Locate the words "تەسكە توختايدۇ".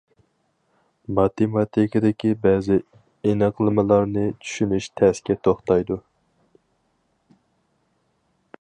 5.01-5.99